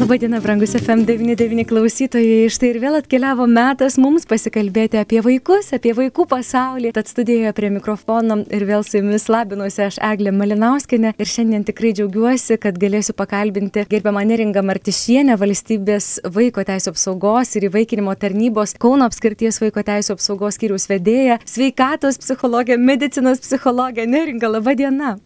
[0.00, 2.46] Labadiena, brangus FM99 klausytojai.
[2.48, 6.94] Štai ir vėl atkeliavo metas mums pasikalbėti apie vaikus, apie vaikų pasaulį.
[6.96, 11.10] Tad studijoje prie mikrofono ir vėl su jumis labinuosi aš Eglė Malinauskinė.
[11.20, 17.68] Ir šiandien tikrai džiaugiuosi, kad galėsiu pakalbinti gerbiamą Neringą Martišienę, valstybės vaiko teisų apsaugos ir
[17.68, 24.08] įvaikinimo tarnybos Kauno apskirties vaiko teisų apsaugos skyriaus vedėją, sveikatos psichologę, medicinos psichologę.
[24.08, 25.18] Neringa, laba diena.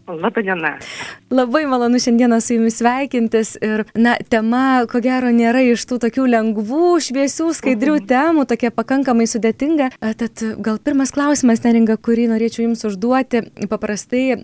[1.35, 3.55] Labai malonu šiandieną su jumis sveikintis.
[3.61, 8.07] Ir, na, tema tema, ko gero, nėra iš tų tokių lengvų, šviesių, skaidrių mhm.
[8.09, 9.89] temų, tokia pakankamai sudėtinga.
[10.19, 13.43] Tad gal pirmas klausimas, neringa, kurį norėčiau Jums užduoti.
[13.69, 14.37] Paprastai,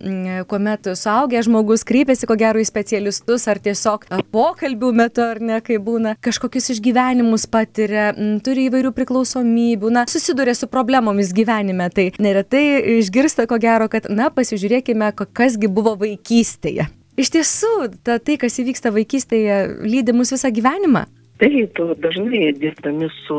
[0.50, 5.78] kuomet suaugęs žmogus kreipiasi, ko gero, į specialistus ar tiesiog pokalbių metu, ar ne, kai
[5.82, 8.12] būna, kažkokius išgyvenimus patiria,
[8.46, 11.90] turi įvairių priklausomybių, na, susiduria su problemomis gyvenime.
[11.94, 12.64] Tai neretai
[12.98, 16.81] išgirsta, ko gero, kad, na, pasižiūrėkime, kasgi buvo vaikystėje.
[17.22, 21.06] Iš tiesų, ta, tai, kas įvyksta vaikystėje, lydi mus visą gyvenimą.
[21.42, 23.36] Taip, dažnai dirbdami su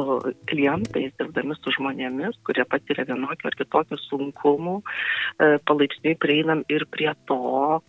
[0.50, 7.12] klientais, dirbdami su žmonėmis, kurie patiria vienokių ar kitokių sunkumų, e, palaipsniui prieinam ir prie
[7.30, 7.38] to,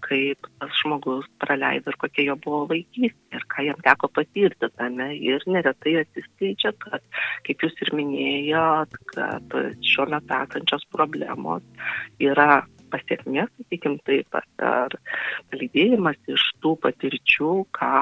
[0.05, 5.09] kaip tas žmogus praleido ir kokia jo buvo vaikystė ir ką jam teko patirti tame.
[5.17, 7.01] Ir neretai atsiskleidžia, kad,
[7.49, 11.89] kaip jūs ir minėjot, kad šiuo metu esančios problemos
[12.21, 12.61] yra
[12.93, 14.95] pasiekmė, sakykim taip, ar
[15.51, 17.97] palydėjimas iš tų patirčių, ką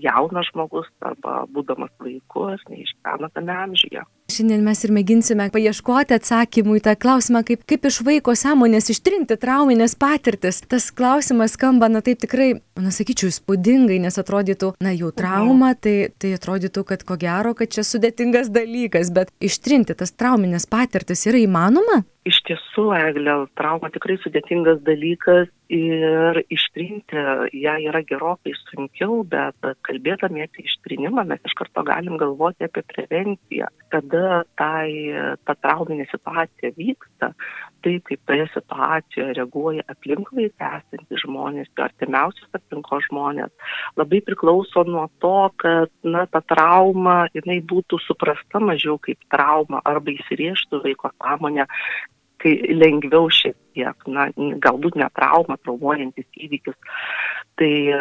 [0.00, 4.06] jaunas žmogus arba būdamas vaiku ar neišgyvena tame amžiuje.
[4.30, 9.34] Šiandien mes ir mėginsime paieškoti atsakymų į tą klausimą, kaip, kaip iš vaiko sąmonės ištrinti
[9.40, 10.60] trauminės patirtis.
[10.70, 16.12] Tas klausimas skamba, na taip tikrai, na sakyčiau, įspūdingai, nes atrodytų, na jau trauma, tai,
[16.22, 21.42] tai atrodytų, kad ko gero, kad čia sudėtingas dalykas, bet ištrinti tas trauminės patirtis yra
[21.42, 22.04] įmanoma?
[22.28, 27.22] Iš tiesų, Eglė, trauma tikrai sudėtingas dalykas ir ištrinti
[27.56, 33.70] ją yra gerokai sunkiau, bet kalbėdami apie ištrinimą mes iš karto galim galvoti apie prevenciją.
[33.94, 34.90] Kada tai,
[35.46, 37.30] ta trauminė situacija vyksta,
[37.80, 43.54] tai kaip toje situacijoje reaguoja aplinkui esantys žmonės, jo artimiausios aplinkos žmonės,
[43.96, 50.12] labai priklauso nuo to, kad na, ta trauma jinai būtų suprasta mažiau kaip trauma arba
[50.18, 51.70] įsirėžtų vaiko sąmonę
[52.40, 54.28] kai lengviau šiek tiek, na,
[54.64, 56.76] galbūt ne trauma, traumuojantis įvykis.
[57.60, 58.00] Tai e,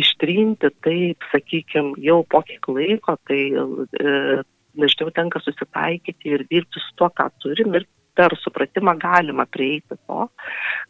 [0.00, 4.42] ištrinti taip, sakykime, jau po kiek laiko, tai e,
[4.78, 10.26] dažniau tenka susitaikyti ir dirbti su tuo, ką turim ir per supratimą galima prieiti to,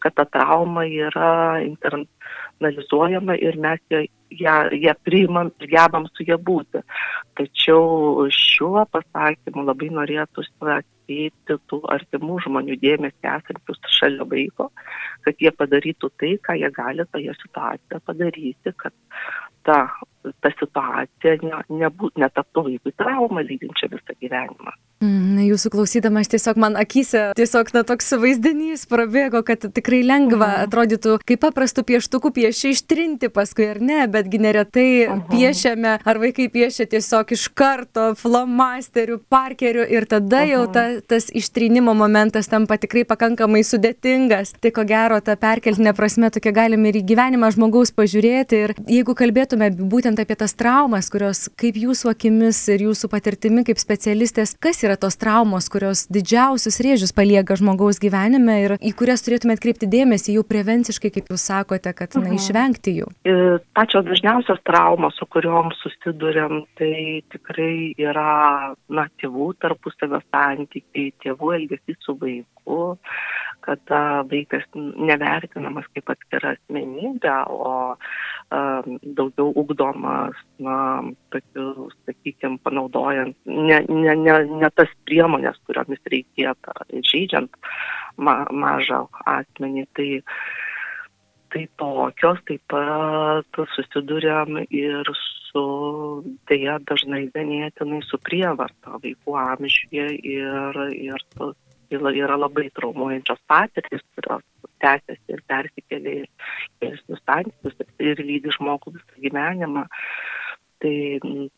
[0.03, 1.61] kad ta trauma yra
[2.61, 6.83] internalizuojama ir mes ją, ją, ją priimam ir gebam su ją būti.
[7.35, 14.71] Tačiau šiuo pasakymu labai norėtųsi atkreipti tų artimų žmonių dėmesį esančius šalia vaiko,
[15.25, 18.93] kad jie padarytų tai, ką jie gali toje situacijoje padaryti, kad
[19.65, 19.89] ta,
[20.41, 24.73] ta situacija ne, nebū, netaptų vaikui traumą lydinčią visą gyvenimą.
[25.01, 30.67] Mm, jūsų klausydamas tiesiog man akise tiesiog na, toks vaizdinys prabėgo, kad tikrai lengva mhm.
[30.69, 31.87] atrodytų, kaip paprastų
[32.21, 35.23] pieštukų piešia ištrinti paskui ar ne, betgi neretai mhm.
[35.31, 41.95] piešiame, ar vaikai piešia tiesiog iš karto flomasterių, parkerių ir tada jau ta, tas ištrinimo
[41.95, 44.55] momentas tampa tikrai pakankamai sudėtingas.
[44.61, 48.61] Tai ko gero, ta perkeltinė prasme tokia galime ir į gyvenimą žmogaus pažiūrėti.
[48.61, 53.81] Ir jeigu kalbėtume būtent apie tas traumas, kurios kaip jūsų akimis ir jūsų patirtimi kaip
[53.81, 59.23] specialistės, kas yra yra tos traumos, kurios didžiausius rėžius palieka žmogaus gyvenime ir į kurias
[59.23, 62.39] turėtume atkreipti dėmesį jau prevenciškai, kaip jūs sakote, kad na, mhm.
[62.39, 63.09] išvengti jų?
[63.25, 63.35] E,
[63.77, 72.01] pačios dažniausios traumos, su kuriuom susidurėm, tai tikrai yra na, tėvų tarpusavio santykiai, tėvų elgesys
[72.07, 72.81] su vaiku,
[73.65, 80.77] kada vaikas nevertinamas kaip atskira asmenybė, o um, daugiau ugdomas, na,
[81.35, 86.77] tokiu, sakykime, panaudojant ne, ne, ne, ne tas priemonės, kuriomis reikėtų,
[87.13, 87.61] žaidžiant
[88.17, 89.87] ma, mažą asmenį.
[89.97, 90.09] Tai,
[91.53, 95.11] tai tokios taip pat susidurėm ir
[95.51, 95.65] su,
[96.51, 101.25] dėja, dažnai ganėtinai su prievarta vaikų amžiuje ir, ir
[101.91, 104.45] yra labai traumuojančios patirtis, kurios
[104.81, 106.29] tęsiasi ir persikelia ir
[106.83, 109.87] geresnius santykius ir lydi žmogų visą gyvenimą.
[110.81, 110.97] Tai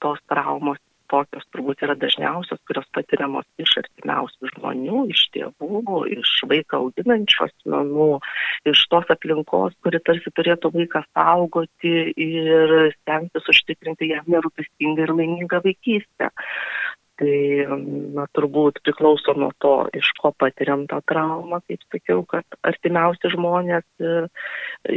[0.02, 0.80] tos traumos
[1.12, 8.08] tokios turbūt yra dažniausios, kurios patiriamos iš artimiausių žmonių, iš tėvų, iš vaiką auginančių asmenų,
[8.72, 11.94] iš tos aplinkos, kuri tarsi turėtų vaiką saugoti
[12.26, 16.32] ir stengtis užtikrinti jam nerūpestingą ir laimingą vaikystę.
[17.22, 17.38] Tai,
[18.16, 23.84] na, turbūt priklauso nuo to, iš ko patiriam tą traumą, kaip sakiau, kad artimiausi žmonės
[24.02, 24.14] e,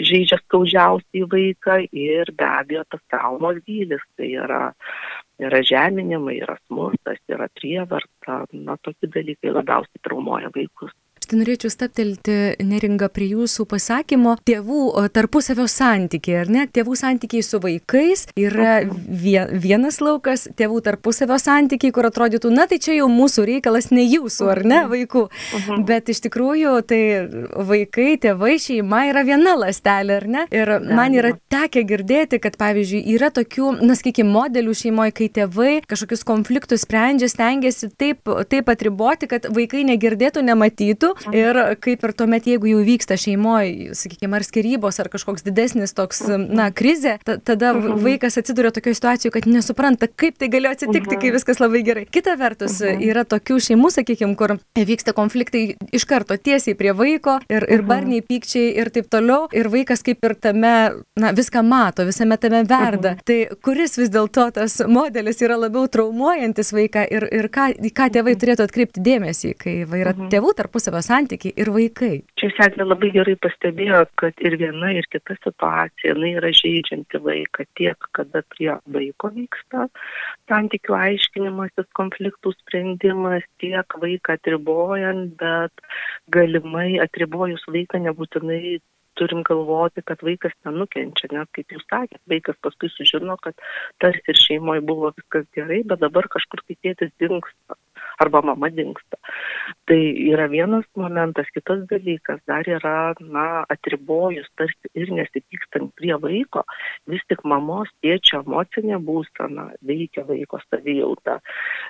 [0.09, 4.63] žaidžia skaudžiausiai vaiką ir be abejo tas traumos gylis, tai yra,
[5.37, 10.97] yra žeminimai, yra smurtas, yra prievarta, na, tokie dalykai labiausiai traumuoja vaikus.
[11.25, 16.65] Štai norėčiau staptelti neringa prie jūsų pasakymo, tėvų tarpusavio santykiai, ar ne?
[16.69, 22.99] Tėvų santykiai su vaikais yra vienas laukas, tėvų tarpusavio santykiai, kur atrodytų, na tai čia
[22.99, 25.23] jau mūsų reikalas, ne jūsų, ar ne, vaikų.
[25.87, 27.01] Bet iš tikrųjų tai
[27.71, 30.45] vaikai, tėvai, šeima yra viena lastelė, ar ne?
[30.53, 35.73] Ir man yra tekę girdėti, kad pavyzdžiui yra tokių, na sakykime, modelių šeimoje, kai tėvai
[35.89, 38.21] kažkokius konfliktus sprendžia, stengiasi taip,
[38.53, 44.39] taip atriboti, kad vaikai negirdėtų, nematytų Ir kaip ir tuomet, jeigu jau vyksta šeimoje, sakykime,
[44.39, 48.01] ar skirybos, ar kažkoks didesnis toks, na, krizė, ta, tada mhm.
[48.03, 51.37] vaikas atsiduria tokioje situacijoje, kad nesupranta, kaip tai galėjo atsitikti, kai mhm.
[51.37, 52.05] viskas labai gerai.
[52.11, 53.03] Kita vertus, mhm.
[53.07, 55.63] yra tokių šeimų, sakykime, kur vyksta konfliktai
[55.95, 59.47] iš karto tiesiai prie vaiko ir, ir barniai pykčiai ir taip toliau.
[59.55, 60.75] Ir vaikas kaip ir tame,
[61.19, 63.15] na, viską mato, visame tame verda.
[63.25, 68.35] Tai kuris vis dėlto tas modelis yra labiau traumuojantis vaiką ir, ir ką, ką tėvai
[68.41, 72.13] turėtų atkreipti dėmesį, kai yra tėvų tarpusavio santykiai ir vaikai.
[72.39, 77.67] Čia Seklė labai gerai pastebėjo, kad ir viena, ir kita situacija, jinai yra žaidžianti vaiką
[77.79, 79.87] tiek, kada prie vaiko vyksta
[80.51, 85.87] santykių aiškinimasis, konfliktų sprendimas, tiek vaiką atribojant, bet
[86.33, 88.79] galimai atribojus vaiką nebūtinai
[89.15, 93.55] turim galvoti, kad vaikas nenukenčia, nes kaip jūs sakėt, vaikas paskui sužino, kad
[94.03, 97.79] tarsi ir šeimoje buvo viskas gerai, bet dabar kažkur tai tėtis dinksta
[98.19, 99.19] arba mama dinksta.
[99.85, 99.99] Tai
[100.31, 106.63] yra vienas momentas, kitas dalykas dar yra, na, atribojus tarsi ir nesipykstant prie vaiko,
[107.11, 111.39] vis tik mamos, tėčio emocinė būsena veikia vaiko savijautą.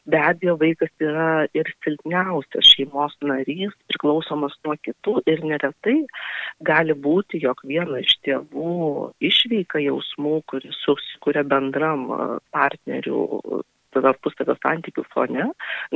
[0.10, 5.98] Be abejo, vaikas yra ir silpniausias šeimos narys, priklausomas nuo kitų ir neretai
[6.66, 12.08] gali būti, jog viena iš tėvų išveika jausmų, kuris susikuria bendram
[12.56, 13.64] partnerių
[14.04, 15.48] tarpusavio santykių fone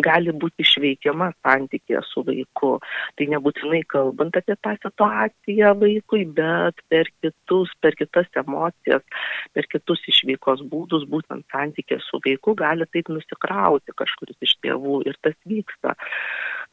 [0.05, 2.71] gali būti išveikiama santykėje su vaiku.
[3.17, 9.03] Tai nebūtinai kalbant apie tą situaciją vaikui, bet per kitus, per kitas emocijas,
[9.53, 15.19] per kitus išveikos būdus, būtent santykė su vaiku gali taip nusikrauti kažkuris iš tėvų ir
[15.23, 15.95] tas vyksta.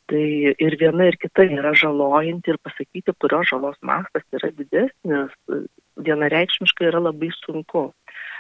[0.07, 0.27] Tai
[0.63, 5.33] ir viena ir kita yra žalojanti ir pasakyti, kurio žalos mastas yra didesnis,
[6.07, 7.89] vienareikšmiškai yra labai sunku.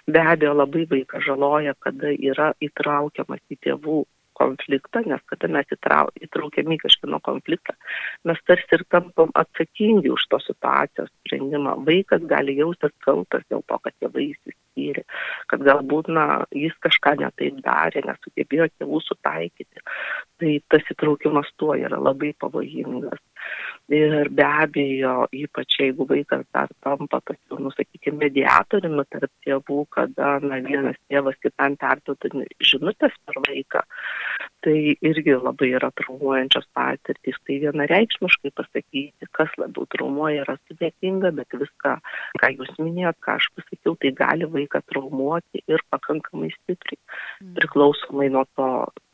[0.06, 4.04] Be abejo, labai vaiką žaloja, kada yra įtraukiamas į tėvų
[4.36, 7.74] konfliktą, nes kada mes įtrau, įtraukiami kažkieno konfliktą,
[8.28, 11.76] mes tarsi ir tampam atsakingi už tos situacijos sprendimą.
[11.88, 15.06] Vaikas gali jaustis kaltas dėl to, kad tėvai įsiskyrė,
[15.52, 16.26] kad galbūt na,
[16.64, 19.86] jis kažką netaip darė, nesugebėjo tėvų sutaikyti.
[20.40, 23.22] Tai tas įtraukimas tuo yra labai pavojingas.
[23.86, 30.30] Ir be abejo, ypač jeigu vaikas dar tampa tokiu, nu, sakykime, mediatoriumi tarp tėvų, kada
[30.42, 33.84] na, vienas tėvas kitam perduoda žinutės per vaiką,
[34.66, 34.76] tai
[35.06, 37.38] irgi labai yra traumuojančios patirtys.
[37.46, 41.96] Tai vienareikšmiškai pasakyti, kas labiau traumuoja, yra sudėtinga, bet viską,
[42.42, 46.98] ką jūs minėjot, ką aš pasakiau, tai gali vaiką traumuoti ir pakankamai stipriai,
[47.38, 47.54] mm.
[47.60, 48.70] priklausomai nuo to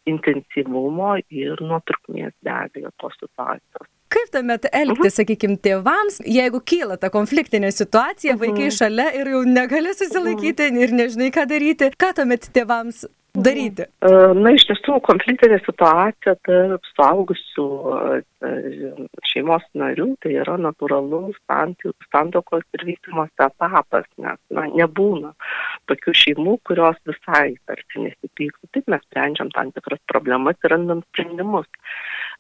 [0.09, 6.99] intensyvumo ir nuo trukmės be abejo tos situacijos kaip tuomet elgtis, sakykime, tėvams, jeigu kyla
[7.01, 8.77] ta konfliktinė situacija, vaikai mhm.
[8.79, 13.87] šalia ir jau negali susilaikyti ir nežinai, ką daryti, ką tuomet tėvams daryti?
[14.03, 17.67] Na, iš tiesų, konfliktinė situacija tarp suaugusių
[19.31, 25.33] šeimos narių tai yra natūralus santokos ir vystimosi etapas, nes na, nebūna
[25.91, 28.73] tokių šeimų, kurios visai tarsi nesipyktų.
[28.77, 31.71] Taip mes sprendžiam tam tikras problemas ir randam sprendimus.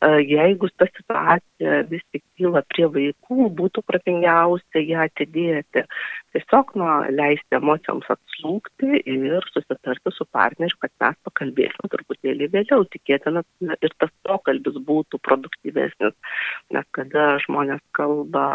[0.02, 5.84] Jeigu ta situacija vis tik kyla prie vaikų, būtų pratingiausia ją atidėti.
[6.32, 12.86] Tiesiog nu, leisti emocijoms atslūgti ir susitarti su partneriu, kad mes pakalbėsim truputėlį vėliau.
[12.94, 13.44] Tikėtina
[13.78, 16.16] ir tas pokalbis būtų produktyvesnis,
[16.74, 18.46] nes kada žmonės kalba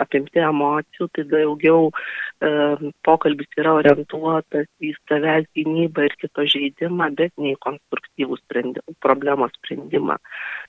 [0.00, 7.34] apimti emocijų, tai daugiau e, pokalbis yra orientuotas į savęs gynybą ir kito žaidimą, bet
[7.36, 10.18] ne į konstruktyvų sprendimą, problemos sprendimą.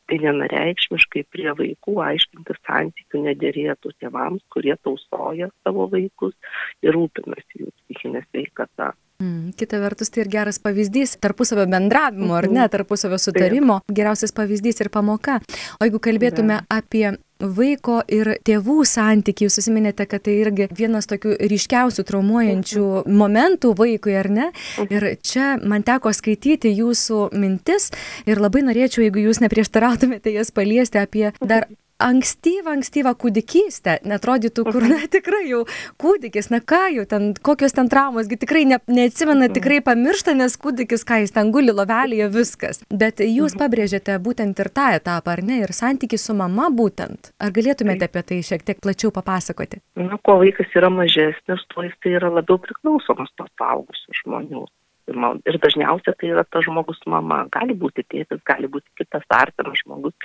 [0.08, 6.36] Tai vienareikšmiškai prie vaikų aiškinti santykių nedėrėtų tėvams, kurie tausoja savo vaikus
[6.86, 8.94] ir rūpinasi jų psichinė sveikata.
[9.22, 12.72] Mm, kita vertus, tai ir geras pavyzdys tarpusavio bendravimo, ar ne, mhm.
[12.74, 15.38] tarpusavio sutarimo, geriausias pavyzdys ir pamoka.
[15.78, 17.12] O jeigu kalbėtume apie
[17.42, 23.20] vaiko ir tėvų santykiai, jūs susiminėte, kad tai irgi vienas tokių ryškiausių traumuojančių mhm.
[23.22, 24.50] momentų vaikui, ar ne?
[24.50, 24.90] Mhm.
[24.90, 27.92] Ir čia man teko skaityti jūsų mintis
[28.26, 31.70] ir labai norėčiau, jeigu jūs neprieštarautumėte jas paliesti apie dar
[32.02, 35.64] ankstyvą, ankstyvą kūdikystę, netrodytų, kur, na, tikrai jau
[36.02, 41.06] kūdikis, na ką jau ten, kokios ten traumos, tikrai ne, neatsimena, tikrai pamiršta, nes kūdikis,
[41.08, 42.82] ką jis ten guli lovelėje, viskas.
[42.90, 47.34] Bet jūs pabrėžėte būtent ir tą etapą, ar ne, ir santyki su mama būtent.
[47.42, 49.82] Ar galėtumėte apie tai šiek tiek plačiau papasakoti?
[50.00, 54.68] Na, kuo vaikas yra mažesnis, tuo jis tai yra labiau priklausomas nuo suaugusių žmonių.
[55.12, 57.44] Ir dažniausiai tai yra tas žmogus mama.
[57.54, 60.16] Gali būti tėtis, gali būti kitas artimas žmogus.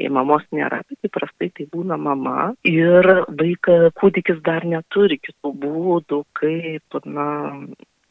[0.00, 2.52] Jei mamos nėra, tai įprastai tai būna mama.
[2.68, 7.28] Ir vaikas, kūdikis dar neturi kitų būdų, kaip, na,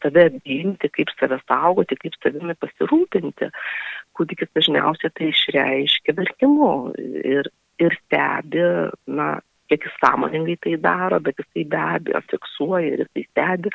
[0.04, 3.50] save apginti, kaip save saugoti, kaip savimi pasirūpinti.
[4.16, 7.50] Kūdikis dažniausiai tai išreiškia verkimu ir,
[7.82, 8.66] ir stebi,
[9.12, 9.34] na,
[9.70, 13.74] kiek jis sąmoningai tai daro, bet jisai be abejo fiksuoja ir jisai stebi,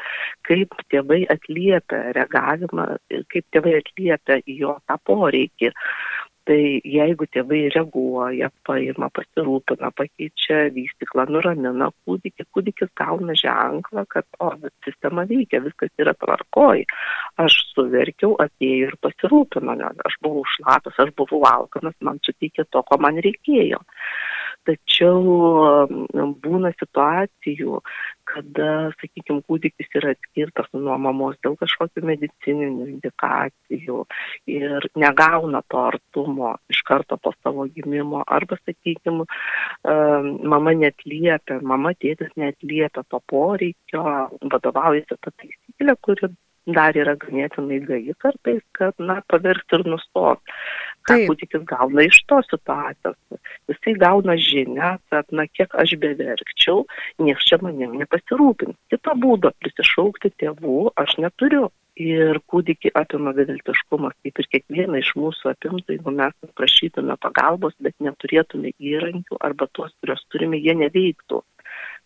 [0.48, 2.88] kaip tėvai atliepia reagavimą,
[3.32, 5.74] kaip tėvai atliepia jo tą poreikį.
[6.48, 6.56] Tai
[6.88, 14.48] jeigu tėvai reaguoja, paima, pasirūpina, pakeičia vystiklą, nuramina kūdikį, kūdikis gauna ženklą, kad, o,
[14.86, 16.86] sistema veikia, viskas yra tvarkoj.
[17.44, 19.76] Aš suverkiau, atėjau ir pasirūpino,
[20.08, 23.84] aš buvau šlapas, aš buvau alkanas, man suteikė to, ko man reikėjo
[24.68, 25.86] tačiau
[26.44, 27.80] būna situacijų,
[28.30, 34.04] kada, sakykime, kūdikis yra atskirtas nuo mamos dėl kažkokių medicininių indikacijų
[34.54, 39.26] ir negauna to artumo iš karto po savo gimimo, arba, sakykime,
[40.54, 44.04] mama netliepia, mama tėtis netliepia to poreikio,
[44.52, 46.30] vadovaujasi tą taisyklę, kuri
[46.68, 50.56] dar yra ganėtinai gaji kartais, kad, na, pavirsti ir nustoti.
[51.08, 53.16] Ką kūdikis gauna iš tos situacijos.
[53.70, 56.84] Jisai gauna žinę, kad, na, kiek aš beverkčiau,
[57.22, 58.76] niekas čia manim nepasirūpins.
[58.92, 61.70] Kito būdo prisišaukti tėvų aš neturiu.
[62.00, 67.96] Ir kūdikį apima beviltiškumas, kaip ir kiekvieną iš mūsų apimtų, jeigu mes prašytume pagalbos, bet
[68.00, 71.42] neturėtume įrankių arba tuos, kuriuos turime, jie neveiktų.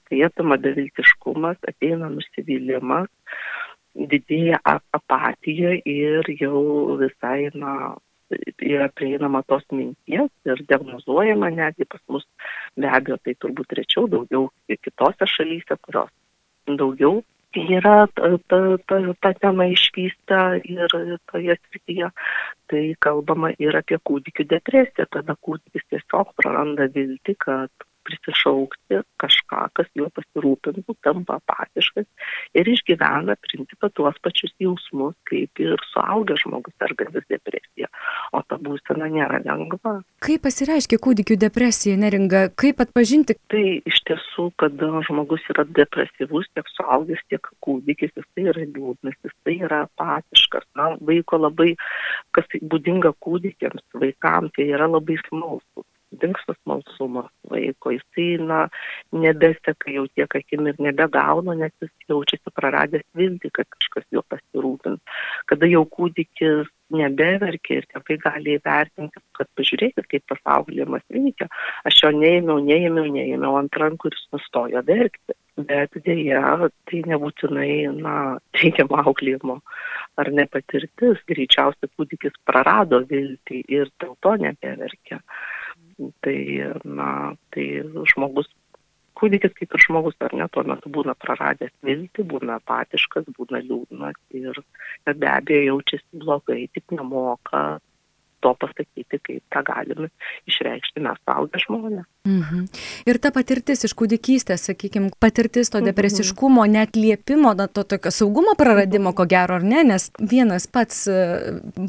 [0.08, 3.12] Tai apima beviltiškumas, ateina nusivylimas,
[3.94, 6.62] didėja apatija ir jau
[7.00, 7.94] visai, na,
[8.58, 12.26] yra prieinama tos minties ir diagnozuojama netgi pas mus,
[12.76, 16.10] be abejo, tai turbūt rečiau, daugiau ir kitose šalyse, kurios
[16.66, 17.22] daugiau
[17.54, 18.58] yra ta, ta,
[18.88, 20.94] ta, ta tema išvysta ir
[21.30, 22.10] toje srityje,
[22.70, 29.88] tai kalbama ir apie kūdikių depresiją, tada kūdikis tiesiog praranda viltį, kad prisišaukti kažką, kas
[29.98, 32.06] juo pasirūpintų, tampa apatiškas
[32.58, 37.90] ir išgyvena principą tuos pačius jausmus, kaip ir suaugęs žmogus sergantis depresija.
[38.34, 39.96] O ta būsena nėra lengva.
[40.24, 43.38] Kaip pasireiškia kūdikių depresija, neringa, kaip atpažinti?
[43.52, 49.18] Tai iš tiesų, kada žmogus yra depresyvus, tiek suaugęs, tiek kūdikis, jis tai yra liūdnas,
[49.24, 50.68] jis tai yra apatiškas.
[50.78, 51.72] Na, vaiko labai,
[52.36, 55.88] kas būdinga kūdikiams, vaikams, tai yra labai smalsus
[56.22, 58.60] dinksta smalsumas vaiko, jisai, na,
[59.24, 65.20] nebeseka jau tiek akim ir nebegauna, nes jis jaučiasi praradęs viltį, kad kažkas jo pasirūpins.
[65.50, 71.48] Kada jau kūdikis nebeverkia ir tėvai gali įvertinti, kad pažiūrėkit, kaip pasaulymas veikia.
[71.88, 75.38] Aš jo neėmiau, neėmiau, neėmiau ant rankų ir jis nustojo verkti.
[75.54, 78.14] Bet dėja, tai nebūtinai, na,
[78.58, 79.60] teigiamo auklėjimo
[80.18, 81.22] ar nepatirtis.
[81.30, 85.20] Greičiausiai kūdikis prarado viltį ir dėl to nebeverkia.
[86.24, 86.36] Tai,
[86.88, 87.08] na,
[87.52, 87.64] tai
[88.12, 88.48] žmogus,
[89.18, 94.16] kūdikis kaip ir žmogus, ar ne, tuo metu būna praradęs viltį, būna apatiškas, būna liūdnas
[94.36, 94.60] ir
[95.04, 97.64] be abejo jaučiasi blogai, tik nemoka
[98.44, 100.10] to pasakyti, kaip tą galime
[100.50, 102.06] išreikšti mes suaugę žmonės.
[102.24, 102.64] Mhm.
[103.04, 105.90] Ir ta patirtis iš kūdikystės, sakykime, patirtis to mhm.
[105.90, 106.76] depresiškumo, mhm.
[106.76, 111.18] net liepimo, na, to tokio saugumo praradimo, ko gero, ar ne, nes vienas pats e,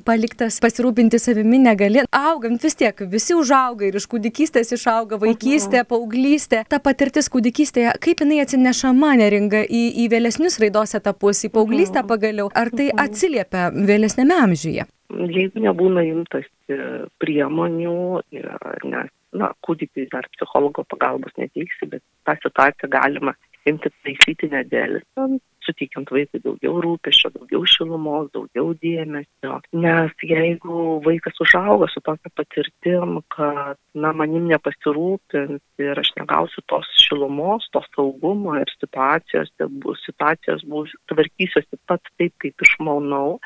[0.08, 2.04] paliktas pasirūpinti savimi negali.
[2.16, 5.90] Augant vis tiek, visi užauga ir iš kūdikystės išauga vaikystė, mhm.
[5.94, 6.66] paauglystė.
[6.68, 12.12] Ta patirtis kūdikystėje, kaip jinai atsinešama neringa į, į vėlesnius raidos etapus, į paauglystę mhm.
[12.12, 13.08] pagaliau, ar tai mhm.
[13.08, 14.90] atsiliepia vėlesnėme amžiuje?
[15.10, 16.80] Jeigu nebūna imtasi
[17.22, 17.98] priemonių,
[18.34, 23.36] nes, na, kūdikiai dar psichologo pagalbos neteiksi, bet tą situaciją galima
[23.66, 29.56] imti taisyti nedėlisant, suteikiant vaikui daugiau rūpešio, daugiau šilumos, daugiau dėmesio.
[29.82, 36.90] Nes jeigu vaikas užauga su tokia patirtim, kad, na, manim nepasirūpins ir aš negausiu tos
[37.08, 39.50] šilumos, to saugumo ir situacijos,
[39.82, 43.40] bus, situacijos bus, tvarkysiuosi pats taip, kaip išmanau,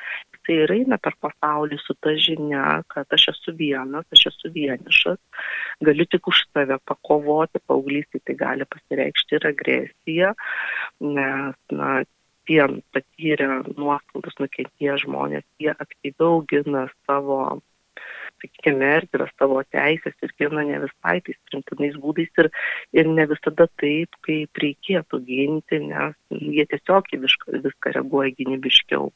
[0.50, 5.20] tai ir eina per pasaulį su ta žinia, kad aš esu vienas, aš esu vienišas,
[5.86, 10.34] galiu tik už save pakovoti, paauglystį tai gali pasireikšti ir agresija,
[11.06, 11.91] nes, na,
[12.50, 12.65] tie
[12.96, 17.60] patyrę nuoskaudas nukentėję žmonės, jie aktyviau gina savo,
[18.41, 22.50] sakykime, erdvę, savo teisės ir gina ne visai tais primtinais būdais ir,
[22.98, 29.12] ir ne visada taip, kaip reikėtų ginti, nes jie tiesiog viską, viską reaguoja gynybiškiau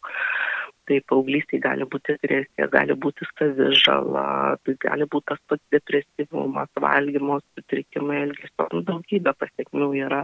[0.90, 4.26] tai paauglystėj gali būti agresija, gali būti savižala,
[4.64, 10.24] tai gali būti tas pats depresyvumas, valgymo sutrikimai, elgesio, nu, daugybė pasiekmių yra,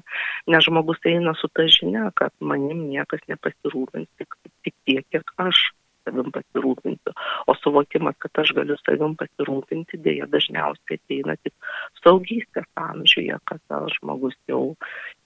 [0.52, 5.70] nes žmogus eina su ta žinia, kad manim niekas nepasirūpins, tik, tik tiek, kiek aš
[6.10, 7.14] savim pasirūpinsiu.
[7.48, 11.54] O suvokimas, kad aš galiu savim pasirūpinti, dėja dažniausiai ateina tik
[12.02, 14.64] saugystės amžiuje, kada žmogus jau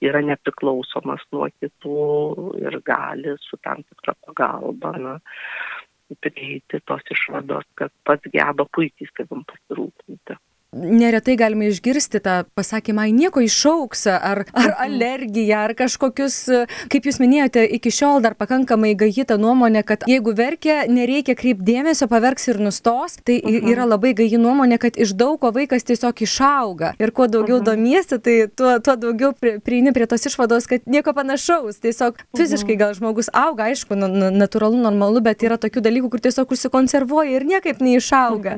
[0.04, 1.98] yra nepriklausomas nuo kitų
[2.62, 5.18] ir gali su tam tikra pagalba na,
[6.20, 10.38] prieiti tos išvados, kad pats geba puikiai savim pasirūpinti
[10.74, 14.74] neretai galime išgirsti tą pasakymą, nieko išauks, ar, ar mhm.
[14.86, 16.36] alergiją, ar kažkokius,
[16.92, 22.08] kaip jūs minėjote, iki šiol dar pakankamai gaji ta nuomonė, kad jeigu verkia, nereikia kreipdėmėsio,
[22.10, 23.18] paverks ir nustos.
[23.24, 23.70] Tai mhm.
[23.72, 26.94] yra labai gaji nuomonė, kad iš daug ko vaikas tiesiog išauga.
[27.02, 27.66] Ir kuo daugiau mhm.
[27.70, 31.80] domiesi, tai tuo, tuo daugiau prieini prie tos išvados, kad nieko panašaus.
[31.84, 37.38] Tiesiog fiziškai gal žmogus auga, aišku, natūralu, normalu, bet yra tokių dalykų, kur tiesiog užsikonservuoja
[37.38, 38.56] ir niekaip neišauga.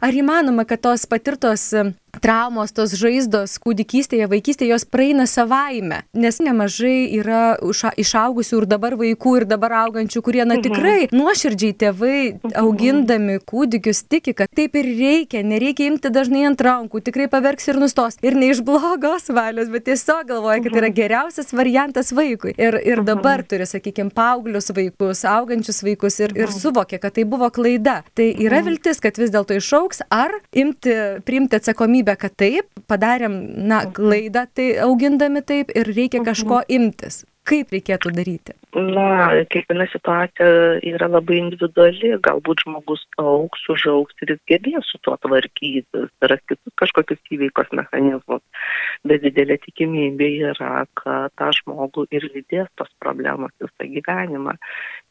[0.00, 1.74] Ar įmanoma, kad tos patirtos tos
[2.18, 7.56] traumos, tos žaizdos kūdikystėje, vaikystėje, jos praeina savaime, nes nemažai yra
[8.00, 10.64] išaugusių ir dabar vaikų, ir dabar augančių, kurie, na mhm.
[10.66, 12.54] tikrai nuoširdžiai tėvai mhm.
[12.62, 17.80] augindami kūdikius tiki, kad taip ir reikia, nereikia imti dažnai ant rankų, tikrai paverks ir
[17.80, 18.18] nustos.
[18.24, 20.98] Ir ne iš blogos valios, bet tiesiog galvoja, kad tai yra mhm.
[20.98, 22.54] geriausias variantas vaikui.
[22.60, 27.48] Ir, ir dabar turi, sakykime, paauglius vaikus, augančius vaikus ir, ir suvokia, kad tai buvo
[27.54, 28.00] klaida.
[28.18, 33.66] Tai yra viltis, kad vis dėlto išauks, ar imti, priimti atsakomybę atsakomybę, kad taip, padarėm,
[33.68, 37.24] na, klaidą tai augindami taip ir reikia kažko imtis.
[37.48, 38.52] Kaip reikėtų daryti?
[38.76, 45.16] Na, kiekviena situacija yra labai individuali, galbūt žmogus auks, užauks ir jis gebės su tuo
[45.24, 48.42] tvarkytis, ras kitus kažkokius įveikos mechanizmus,
[49.08, 54.54] bet didelė tikimybė yra, kad tą žmogų ir lydės tos problemos visą gyvenimą.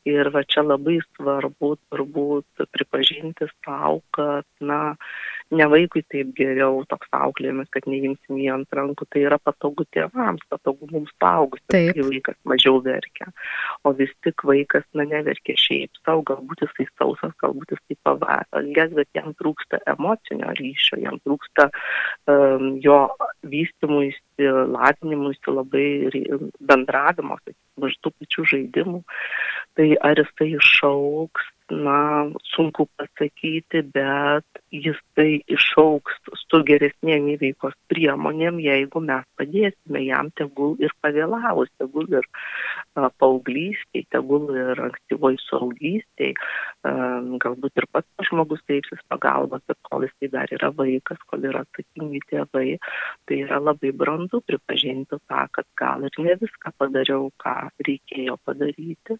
[0.07, 4.95] Ir va čia labai svarbu turbūt pripažinti savo, kad, na,
[5.51, 10.43] ne vaikui taip geriau toks auklėjimas, kad neimsim jį ant rankų, tai yra patogu tėvams,
[10.51, 13.29] patogu mums paaugus, kai vaikas mažiau verkia.
[13.83, 19.09] O vis tik vaikas, na, neverkia šiaip savo, galbūt jisai sausas, galbūt jisai pavalgęs, bet
[19.17, 23.01] jam trūksta emocinio ryšio, jam trūksta um, jo
[23.49, 25.87] vystimuisi, latinimuisi labai
[26.59, 29.05] bendravimo, sakykime, iš tų pačių žaidimų.
[29.79, 39.01] Tai ar jisai išauks na, sunku pasakyti, bet jisai išauks su geresnėm įveikos priemonėm, jeigu
[39.03, 42.25] mes padėsime jam tegul ir pavėlavus, tegul ir
[42.95, 46.35] a, paauglystėj, tegul ir ankstyvoj suaugystėj,
[47.43, 52.21] galbūt ir pats žmogus teipsis pagalbos, bet kol jisai dar yra vaikas, kol yra atsakingi
[52.29, 52.77] tėvai,
[53.27, 59.19] tai yra labai brandu pripažinti tą, kad gal ir ne viską padariau, ką reikėjo padaryti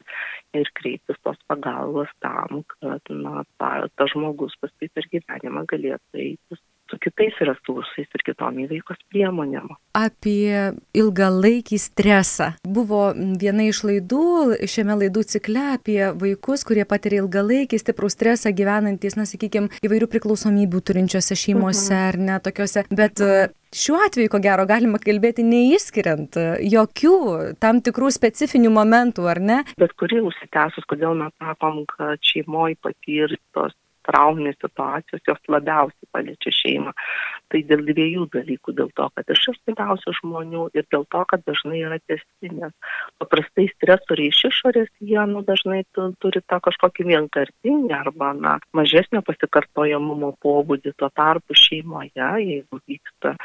[0.55, 6.60] ir kreiptis tos pagalbos tam kad na, ta, tas žmogus paskui per gyvenimą galėtų eiti
[6.89, 9.69] su kitais resursais ir kitom įveikos priemonėm.
[9.97, 12.52] Apie ilgalaikį stresą.
[12.65, 19.17] Buvo viena iš laidų šiame laidų cikle apie vaikus, kurie patiria ilgalaikį stiprų stresą gyvenantis,
[19.19, 22.10] na, sakykime, įvairių priklausomybių turinčiose šeimose mhm.
[22.10, 22.88] ar ne tokiuose.
[22.89, 23.23] Bet
[23.69, 27.12] Šiuo atveju, ko gero, galima kalbėti neišskiriant jokių
[27.62, 29.58] tam tikrų specifinių momentų, ar ne?
[29.78, 36.93] Bet kuri užsitęsus, kodėl mes sakom, kad šeimoje patirtos trauminės situacijos jos labiausiai paliečia šeimą.
[37.49, 38.75] Tai dėl dviejų dalykų.
[38.79, 42.75] Dėl to, kad iš artimiausių žmonių ir dėl to, kad dažnai yra testinės.
[43.21, 50.33] Paprastai stresoriai iš išorės jie nu, dažnai turi tą kažkokį vienkartinį arba na, mažesnio pasikartojamumo
[50.43, 50.93] pobūdį.
[50.99, 53.35] Tuo tarpu šeimoje, jeigu vyksta,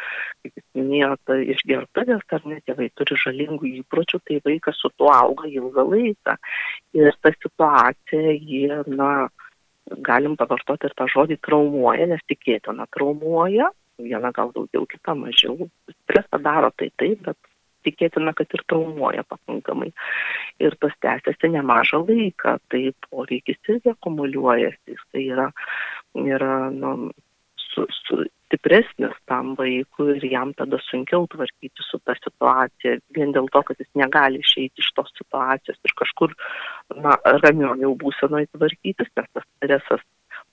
[0.43, 5.49] kaip jūs minėjote, išgertuvės ar ne, tėvai turi žalingų įpročių, tai vaikas su tuo auga
[5.51, 6.37] ilgą laiką.
[6.99, 9.29] Ir ta situacija, jie, na,
[10.05, 13.70] galim pavartoti ir tą žodį traumuoja, nes tikėtina traumuoja,
[14.01, 15.68] viena gal daugiau, kita mažiau.
[15.92, 17.38] Stresą daro tai taip, bet
[17.85, 19.90] tikėtina, kad ir traumuoja pakankamai.
[20.62, 25.51] Ir tas tęsiasi nemažą laiką, tai poveikis irgi akumuliuojasi, jis yra,
[26.25, 27.12] yra nu,
[27.75, 28.23] su, su,
[28.55, 33.81] stipresnis tam vaikui ir jam tada sunkiau tvarkyti su ta situacija, vien dėl to, kad
[33.83, 36.35] jis negali išeiti iš tos situacijos ir kažkur
[37.05, 40.05] na, ramiau jau būsenoje tvarkytis, nes tas stresas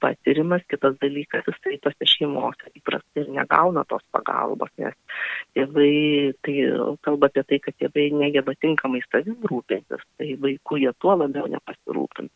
[0.01, 4.95] patirimas, kitas dalykas, jisai tose šeimose įprastai ir negauna tos pagalbos, nes
[5.53, 6.55] tėvai, tai
[7.05, 12.33] kalba apie tai, kad tėvai negeba tinkamai savim rūpintis, tai vaikų jie tuo labiau nepasirūpins.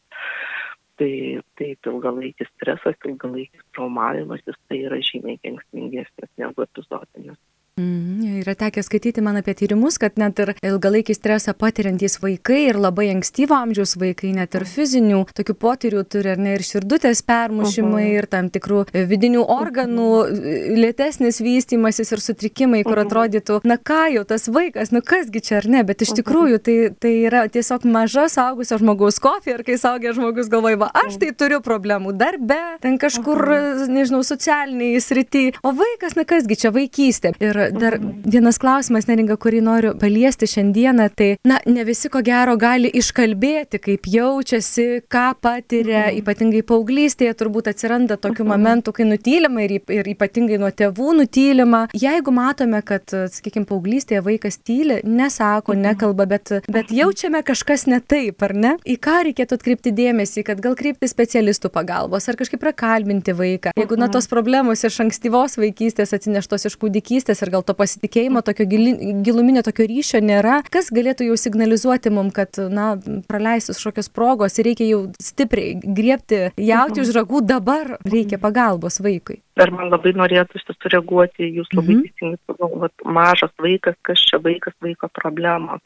[0.95, 1.11] Tai
[1.59, 7.39] taip ilgalaikis stresas, ilgalaikis traumavimasis tai yra žymiai kenksmingesnis negu epizodinis.
[7.79, 12.77] Mm, yra tekę skaityti man apie tyrimus, kad net ir ilgalaikį stresą patiriantys vaikai ir
[12.79, 18.05] labai ankstyvo amžiaus vaikai, net ir fizinių tokių potyrių turi, ar ne, ir širdutės permušimai,
[18.13, 20.69] ir tam tikrų vidinių organų, -huh.
[20.85, 25.67] lėtesnis vystimasis ir sutrikimai, kur atrodytų, na ką jau tas vaikas, nu kasgi čia ar
[25.67, 30.15] ne, bet iš tikrųjų tai, tai yra tiesiog maža saugusio žmogaus kofė ir kai saugęs
[30.15, 33.43] žmogus galvoja, va, aš tai turiu problemų darbe, ten kažkur,
[33.91, 37.35] nežinau, socialiniai srity, o vaikas, na kasgi čia vaikystė.
[37.43, 42.55] Ir dar vienas klausimas, neringa, kurį noriu paliesti šiandieną, tai, na, ne visi ko gero
[42.59, 46.21] gali iškalbėti, kaip jaučiasi, ką patiria, mhm.
[46.21, 48.51] ypatingai paauglystėje turbūt atsiranda tokių mhm.
[48.53, 51.85] momentų, kai nutylima ir, ir ypatingai nuo tėvų nutylima.
[51.95, 55.85] Jeigu matome, kad, sakykime, paauglystėje vaikas tyli, nesako, mhm.
[55.89, 58.75] nekalba, bet, bet jaučiame kažkas ne taip, ar ne?
[58.85, 63.75] Į ką reikėtų atkreipti dėmesį, kad gal kreipti specialistų pagalbos ar kažkaip prakalbinti vaiką.
[63.77, 68.67] Jeigu, na, tos problemos iš ankstyvos vaikystės atsineštos iš kūdikystės ir gal to pasitikėjimo, tokio
[68.69, 68.93] gili,
[69.25, 72.95] giluminio tokio ryšio nėra, kas galėtų jau signalizuoti mum, kad, na,
[73.29, 79.44] praleistus kažkokios progos ir reikia jau stipriai griebti jauti už ragų, dabar reikia pagalbos vaikui.
[79.55, 82.15] Ir man labai norėtųsi sureaguoti, jūs labai mm -hmm.
[82.19, 85.81] teisingai pagalvojat, mažas vaikas, kas čia vaikas, vaiko problemos.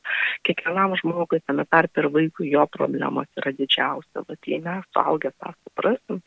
[0.47, 4.25] Kiekvienam žmogui, tame tarp ir vaikui, jo problemos yra didžiausia.
[4.27, 6.21] Bet jei mes suaugę tą suprasim,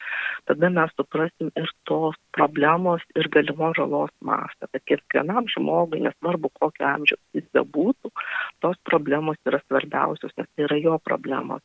[0.46, 4.70] tada mes suprasim ir tos problemos ir galimos žalos mastą.
[4.72, 8.14] Bet kiekvienam žmogui, nesvarbu kokio amžiaus jis bebūtų,
[8.60, 11.62] tos problemos yra svarbiausios, nes tai yra jo problemos.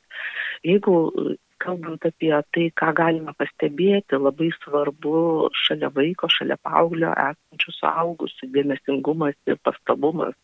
[0.63, 8.49] Jeigu kalbant apie tai, ką galima pastebėti, labai svarbu šalia vaiko, šalia paauglio esančių suaugusių
[8.55, 10.35] dėmesingumas ir pastabumas.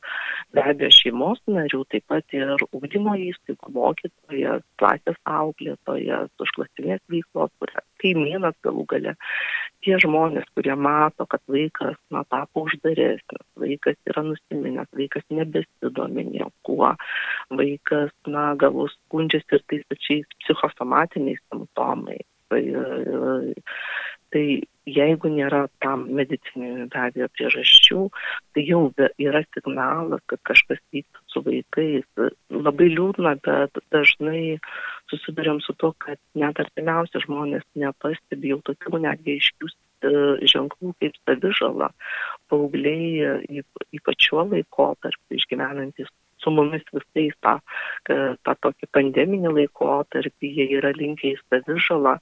[0.54, 7.54] Be abejo, šeimos narių, taip pat ir ugdymo įstaigų mokytojas, klasės auklėtojas, užklasinės veiklos,
[8.04, 9.15] kaimynas galų gale.
[9.84, 16.93] Tie žmonės, kurie mato, kad vaikas na, tapo uždaresnis, vaikas yra nusiminęs, vaikas nebesidomi niekuo,
[17.52, 21.02] vaikas na, galus skundžiasi ir tais pačiais psichosomatiniais
[21.49, 22.25] simptomais.
[22.53, 22.61] Tai,
[24.33, 24.45] tai
[24.85, 28.01] jeigu nėra tam medicininių be abejo priežasčių,
[28.53, 28.81] tai jau
[29.21, 32.05] yra signalas, kad kažkas vyksta su vaikais.
[32.53, 34.59] Labai liūdna, bet dažnai
[35.11, 40.13] susidurėm su to, kad net artimiausi žmonės nepastebi jau tokių netgi aiškių e,
[40.51, 41.89] ženklų kaip savižala.
[42.51, 43.33] Paaugliai,
[43.95, 46.11] ypač šiuo laikotarpiu išgyvenantis
[46.43, 47.58] su mumis visais tą,
[48.08, 52.17] tą tokį pandeminį laikotarpį, jie yra linkę į savižalą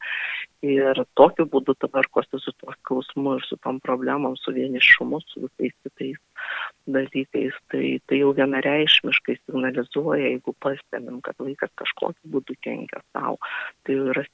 [0.66, 5.74] ir tokiu būdu tvarkosi su tuo skausmu ir su tom problemom, su vienišumu, su visais
[5.82, 6.20] kitais
[6.86, 7.58] dalykais.
[7.74, 13.40] Tai, tai jau vienareišmiškai signalizuoja, jeigu pastebim, kad vaikas kažkokiu būdu kenkia savo,
[13.88, 14.26] tai yra,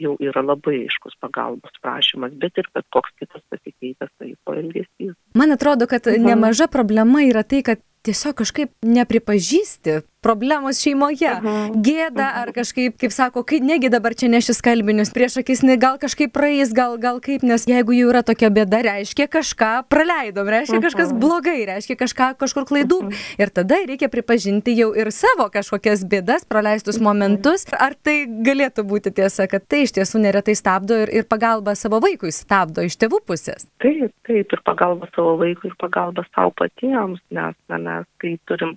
[0.00, 5.14] jau yra labai aiškus pagalbos prašymas, bet ir bet koks kitas pasikeitęs vaiko elgesys.
[5.38, 6.30] Man atrodo, kad mhm.
[6.34, 11.30] nemaža problema yra tai, kad tiesiog kažkaip nepripažįsti problemos šeimoje.
[11.36, 11.82] Mhm.
[11.84, 15.98] Gėda ar kažkaip, kaip sako, kai negi dabar čia nešis kalbinius prieš akis, ne, gal
[16.00, 20.80] kažkaip praeis, gal, gal kaip, nes jeigu jau yra tokia bėda, reiškia kažką praleidom, reiškia
[20.84, 23.00] kažkas blogai, reiškia kažką kažkur klaidų.
[23.40, 27.66] Ir tada reikia pripažinti jau ir savo kažkokias bėdas, praleistus momentus.
[27.74, 32.00] Ar tai galėtų būti tiesa, kad tai iš tiesų neretai stabdo ir, ir pagalba savo
[32.04, 33.68] vaikui stabdo iš tėvų pusės?
[33.82, 38.74] Taip, taip, ir pagalba savo vaikui, ir pagalba savo patiems, nes na, mes, kai turim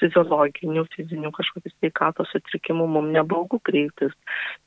[0.00, 4.14] fiziologinių fizinių kažkokių sveikatos sutrikimų, mums nebaugu kreiptis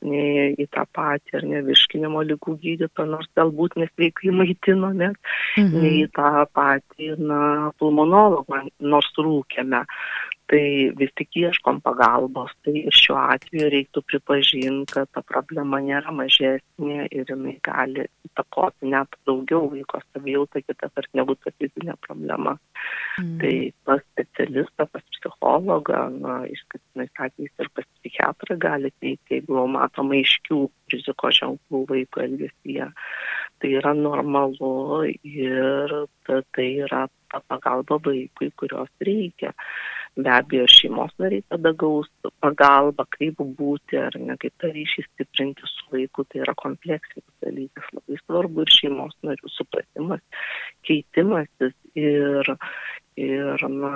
[0.06, 5.78] nei į tą patį ar ne virškinimo lygų gydytoją, nors galbūt nesveikai maitinome, mhm.
[5.80, 7.42] nei į tą patį na,
[7.80, 9.86] pulmonologą, nors rūkėme
[10.50, 12.52] tai vis tik ieškom pagalbos.
[12.66, 19.14] Tai šiuo atveju reiktų pripažinti, kad ta problema nėra mažesnė ir jinai gali įtakoti net
[19.30, 22.56] daugiau vaiko savijautą kitą kartą negu ta fizinė problema.
[23.20, 23.36] Mm.
[23.42, 23.54] Tai
[23.86, 30.64] pas specialistą, pas psichologą, na, išskirtinais atvejais ir pas psichiatrą gali teikti, jeigu matoma aiškių
[30.94, 32.90] rizikos ženklų vaiko elgesyje.
[33.60, 39.54] Tai yra normalu ir tai yra tą pagalbą vaikui, kurios reikia.
[40.18, 42.10] Be abejo, šeimos nariai tada gaus
[42.44, 47.92] pagalbą, kaip būti ar ne, kaip tą ryšį stiprinti su vaiku, tai yra kompleksinis dalykas,
[47.96, 50.24] labai svarbu ir šeimos narių supratimas,
[50.90, 52.52] keitimasis ir,
[53.20, 53.94] ir na,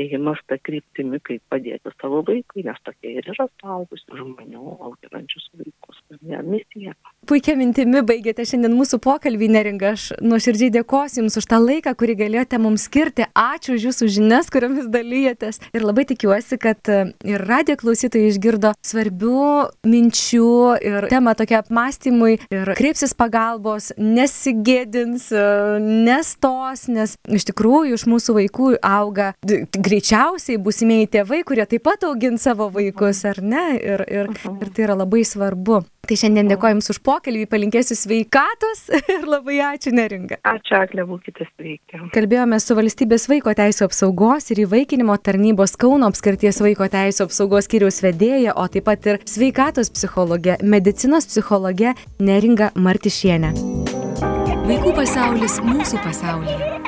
[0.00, 6.00] ėjimas tą kryptimį, kaip padėti savo vaikui, nes tokia ir yra suaugusių žmonių auginančius vaikus.
[6.24, 6.94] Ne, misija.
[7.28, 9.92] Puikia mintimi baigėte šiandien mūsų pokalbį, neringa.
[9.94, 13.26] Aš nuoširdžiai dėkosiu Jums už tą laiką, kurį galėjote mums skirti.
[13.38, 15.60] Ačiū už Jūsų žinias, kuriomis dalyjatės.
[15.76, 19.44] Ir labai tikiuosi, kad e, ir radio klausytojai išgirdo svarbių
[19.88, 20.52] minčių
[20.88, 25.44] ir temą tokia apmąstymui ir kreipsis pagalbos, nesigėdins, e,
[25.82, 28.47] nestos, nes iš tikrųjų iš mūsų vaikų
[28.82, 33.68] auga greičiausiai būsimieji tėvai, kurie taip pat augins savo vaikus, ar ne?
[33.78, 35.84] Ir, ir, ir tai yra labai svarbu.
[36.08, 40.38] Tai šiandien dėkoju Jums už pokalbį, palinkėsiu sveikatos ir labai ačiū neringa.
[40.48, 42.00] Ačiū, Aglė, būkite sveiki.
[42.14, 48.00] Kalbėjome su valstybės vaiko teisų apsaugos ir įvaikinimo tarnybos Kauno apskarties vaiko teisų apsaugos skyriaus
[48.04, 51.92] vedėja, o taip pat ir sveikatos psichologė, medicinos psichologė
[52.24, 53.52] neringa Martišienė.
[54.68, 56.87] Vaikų pasaulis mūsų pasaulyje.